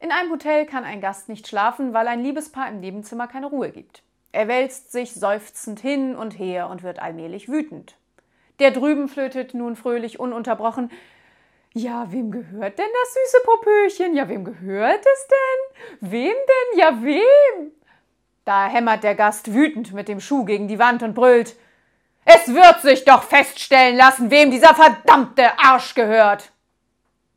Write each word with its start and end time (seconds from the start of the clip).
In 0.00 0.12
einem 0.12 0.30
Hotel 0.30 0.64
kann 0.66 0.84
ein 0.84 1.00
Gast 1.00 1.28
nicht 1.28 1.48
schlafen, 1.48 1.92
weil 1.92 2.06
ein 2.06 2.22
Liebespaar 2.22 2.68
im 2.68 2.80
Nebenzimmer 2.80 3.26
keine 3.26 3.46
Ruhe 3.46 3.70
gibt. 3.70 4.02
Er 4.30 4.46
wälzt 4.46 4.92
sich 4.92 5.14
seufzend 5.14 5.80
hin 5.80 6.14
und 6.14 6.38
her 6.38 6.68
und 6.68 6.82
wird 6.82 7.00
allmählich 7.00 7.48
wütend. 7.48 7.96
Der 8.60 8.70
drüben 8.70 9.08
flötet 9.08 9.54
nun 9.54 9.74
fröhlich 9.74 10.20
ununterbrochen. 10.20 10.90
Ja, 11.72 12.10
wem 12.12 12.30
gehört 12.30 12.78
denn 12.78 12.86
das 13.02 13.14
süße 13.14 13.42
Popöchen? 13.44 14.14
Ja, 14.14 14.28
wem 14.28 14.44
gehört 14.44 15.04
es 15.04 15.28
denn? 15.28 16.10
Wem 16.10 16.34
denn? 16.34 16.78
Ja, 16.78 17.02
wem? 17.02 17.72
Da 18.44 18.66
hämmert 18.68 19.04
der 19.04 19.14
Gast 19.14 19.52
wütend 19.52 19.92
mit 19.92 20.08
dem 20.08 20.20
Schuh 20.20 20.44
gegen 20.44 20.68
die 20.68 20.78
Wand 20.78 21.02
und 21.02 21.14
brüllt. 21.14 21.56
Es 22.24 22.54
wird 22.54 22.82
sich 22.82 23.04
doch 23.04 23.22
feststellen 23.22 23.96
lassen, 23.96 24.30
wem 24.30 24.50
dieser 24.50 24.74
verdammte 24.74 25.58
Arsch 25.58 25.94
gehört. 25.94 26.52